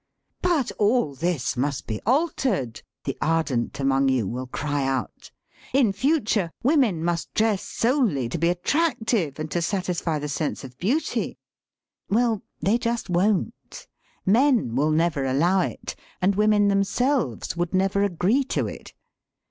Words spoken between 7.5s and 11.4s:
solely to be attractive and to satisfy the sense of beauty."